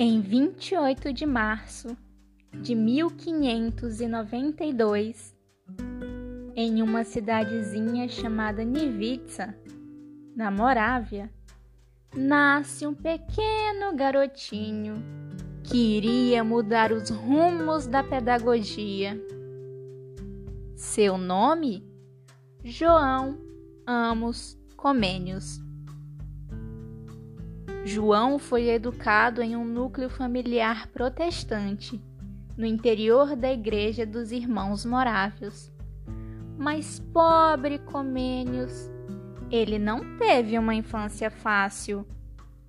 Em 0.00 0.20
28 0.20 1.12
de 1.12 1.26
março 1.26 1.88
de 2.62 2.72
1592, 2.72 5.36
em 6.54 6.80
uma 6.80 7.02
cidadezinha 7.02 8.08
chamada 8.08 8.62
Nivitsa, 8.62 9.52
na 10.36 10.52
Morávia, 10.52 11.28
nasce 12.14 12.86
um 12.86 12.94
pequeno 12.94 13.96
garotinho 13.96 15.02
que 15.64 15.96
iria 15.96 16.44
mudar 16.44 16.92
os 16.92 17.10
rumos 17.10 17.88
da 17.88 18.04
pedagogia. 18.04 19.20
Seu 20.76 21.18
nome? 21.18 21.84
João 22.62 23.36
Amos 23.84 24.56
Comênios. 24.76 25.58
João 27.88 28.38
foi 28.38 28.68
educado 28.68 29.40
em 29.40 29.56
um 29.56 29.64
núcleo 29.64 30.10
familiar 30.10 30.88
protestante, 30.88 31.98
no 32.54 32.66
interior 32.66 33.34
da 33.34 33.50
Igreja 33.50 34.04
dos 34.04 34.30
Irmãos 34.30 34.84
Morávios. 34.84 35.72
Mas 36.58 37.00
pobre 37.14 37.78
Comênios, 37.78 38.90
ele 39.50 39.78
não 39.78 40.18
teve 40.18 40.58
uma 40.58 40.74
infância 40.74 41.30
fácil. 41.30 42.06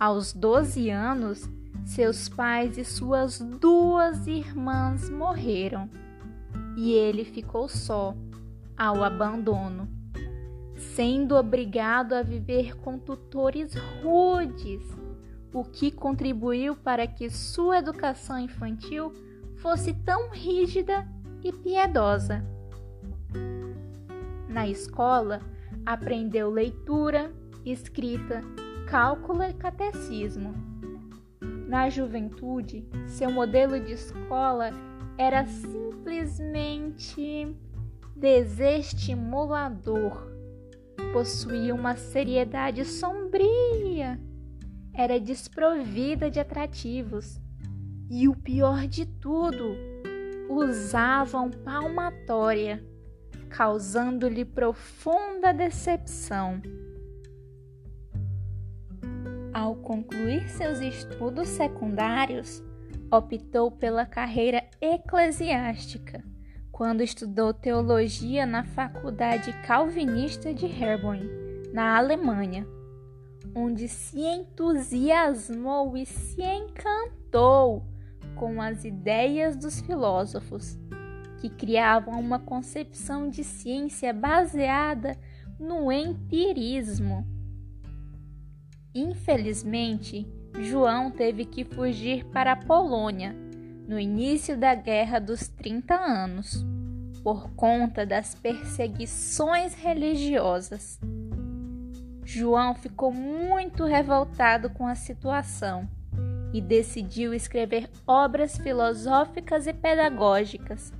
Aos 0.00 0.32
12 0.32 0.88
anos, 0.88 1.46
seus 1.84 2.30
pais 2.30 2.78
e 2.78 2.84
suas 2.84 3.38
duas 3.38 4.26
irmãs 4.26 5.10
morreram 5.10 5.90
e 6.74 6.92
ele 6.92 7.26
ficou 7.26 7.68
só 7.68 8.16
ao 8.78 9.04
abandono, 9.04 9.86
sendo 10.74 11.36
obrigado 11.36 12.14
a 12.14 12.22
viver 12.22 12.78
com 12.78 12.98
tutores 12.98 13.74
rudes 14.02 15.01
o 15.52 15.64
que 15.64 15.90
contribuiu 15.90 16.74
para 16.74 17.06
que 17.06 17.28
sua 17.28 17.76
educação 17.78 18.38
infantil 18.38 19.12
fosse 19.56 19.92
tão 19.92 20.30
rígida 20.30 21.06
e 21.44 21.52
piedosa. 21.52 22.42
Na 24.48 24.66
escola, 24.68 25.40
aprendeu 25.84 26.48
leitura, 26.50 27.30
escrita, 27.64 28.40
cálculo 28.88 29.42
e 29.42 29.52
catecismo. 29.52 30.54
Na 31.68 31.88
juventude, 31.88 32.86
seu 33.06 33.30
modelo 33.30 33.78
de 33.80 33.92
escola 33.92 34.70
era 35.16 35.46
simplesmente 35.46 37.56
desestimulador. 38.16 40.30
Possuía 41.12 41.72
uma 41.74 41.96
seriedade 41.96 42.84
sombria 42.84 44.20
era 44.94 45.18
desprovida 45.18 46.30
de 46.30 46.38
atrativos. 46.38 47.40
E 48.10 48.28
o 48.28 48.36
pior 48.36 48.86
de 48.86 49.06
tudo, 49.06 49.74
usavam 50.48 51.50
palmatória, 51.50 52.84
causando-lhe 53.48 54.44
profunda 54.44 55.52
decepção. 55.52 56.60
Ao 59.52 59.74
concluir 59.76 60.48
seus 60.48 60.80
estudos 60.80 61.48
secundários, 61.48 62.62
optou 63.10 63.70
pela 63.70 64.04
carreira 64.04 64.62
eclesiástica, 64.80 66.22
quando 66.70 67.02
estudou 67.02 67.52
teologia 67.54 68.44
na 68.44 68.64
Faculdade 68.64 69.52
Calvinista 69.66 70.52
de 70.52 70.66
Herborn, 70.66 71.28
na 71.72 71.96
Alemanha 71.96 72.66
onde 73.54 73.88
se 73.88 74.20
entusiasmou 74.20 75.96
e 75.96 76.06
se 76.06 76.42
encantou 76.42 77.84
com 78.36 78.60
as 78.60 78.84
ideias 78.84 79.56
dos 79.56 79.80
filósofos, 79.80 80.78
que 81.40 81.48
criavam 81.48 82.18
uma 82.18 82.38
concepção 82.38 83.28
de 83.28 83.44
ciência 83.44 84.12
baseada 84.12 85.16
no 85.58 85.90
empirismo. 85.90 87.26
Infelizmente, 88.94 90.26
João 90.60 91.10
teve 91.10 91.44
que 91.44 91.64
fugir 91.64 92.24
para 92.26 92.52
a 92.52 92.56
Polônia 92.56 93.34
no 93.88 93.98
início 93.98 94.56
da 94.56 94.74
Guerra 94.74 95.18
dos 95.18 95.48
30 95.48 95.94
Anos, 95.94 96.64
por 97.22 97.50
conta 97.54 98.04
das 98.04 98.34
perseguições 98.34 99.74
religiosas. 99.74 101.00
João 102.24 102.74
ficou 102.74 103.12
muito 103.12 103.84
revoltado 103.84 104.70
com 104.70 104.86
a 104.86 104.94
situação 104.94 105.88
e 106.52 106.60
decidiu 106.60 107.34
escrever 107.34 107.88
obras 108.06 108.56
filosóficas 108.56 109.66
e 109.66 109.72
pedagógicas, 109.72 110.92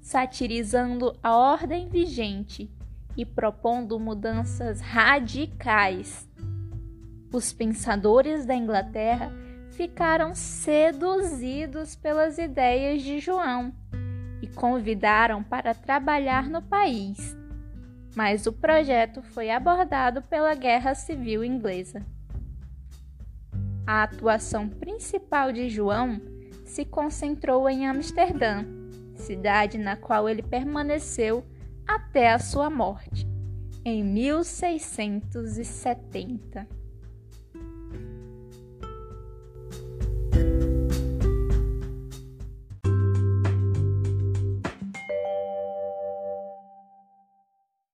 satirizando 0.00 1.12
a 1.22 1.36
ordem 1.36 1.88
vigente 1.88 2.70
e 3.16 3.26
propondo 3.26 3.98
mudanças 3.98 4.80
radicais. 4.80 6.28
Os 7.32 7.52
pensadores 7.52 8.46
da 8.46 8.54
Inglaterra 8.54 9.30
ficaram 9.72 10.34
seduzidos 10.34 11.94
pelas 11.94 12.38
ideias 12.38 13.02
de 13.02 13.18
João 13.18 13.72
e 14.40 14.46
convidaram 14.46 15.42
para 15.42 15.74
trabalhar 15.74 16.48
no 16.48 16.62
país 16.62 17.39
mas 18.14 18.46
o 18.46 18.52
projeto 18.52 19.20
foi 19.22 19.50
abordado 19.50 20.22
pela 20.22 20.54
Guerra 20.54 20.94
Civil 20.94 21.44
Inglesa. 21.44 22.06
A 23.86 24.04
atuação 24.04 24.68
principal 24.68 25.52
de 25.52 25.68
João 25.68 26.18
se 26.64 26.84
concentrou 26.84 27.68
em 27.68 27.86
Amsterdã, 27.86 28.64
cidade 29.14 29.78
na 29.78 29.96
qual 29.96 30.28
ele 30.28 30.42
permaneceu 30.42 31.44
até 31.86 32.32
a 32.32 32.38
sua 32.38 32.68
morte, 32.70 33.26
em 33.84 34.02
1670. 34.04 36.79